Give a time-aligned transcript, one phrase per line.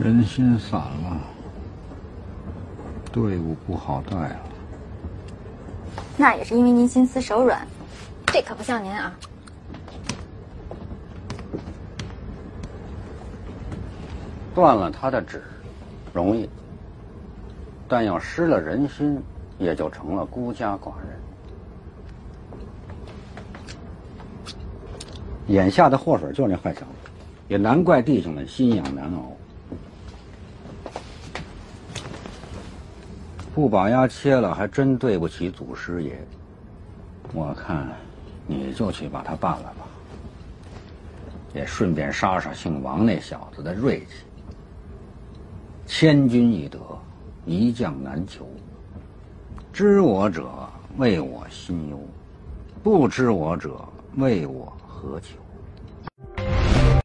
[0.00, 1.20] 人心散了，
[3.10, 4.40] 队伍不好带了。
[6.16, 7.66] 那也是因为您心慈手软，
[8.26, 9.12] 这可不像您啊。
[14.54, 15.42] 断了他的指，
[16.14, 16.48] 容易；
[17.88, 19.20] 但要失了人心，
[19.58, 21.18] 也就成了孤家寡人。
[25.48, 27.10] 眼下的祸水就是那坏小子，
[27.48, 29.32] 也难怪弟兄们心痒难熬。
[33.58, 36.24] 不把牙切了，还真对不起祖师爷。
[37.34, 37.88] 我看，
[38.46, 39.84] 你就去把他办了吧，
[41.52, 44.24] 也顺便杀杀姓王那小子的锐气。
[45.88, 46.78] 千军易得，
[47.44, 48.48] 一将难求。
[49.72, 50.48] 知我者，
[50.96, 51.96] 为我心忧；
[52.80, 53.76] 不知我者，
[54.18, 55.34] 为我何求？